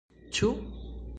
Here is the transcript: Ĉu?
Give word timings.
Ĉu? 0.37 0.49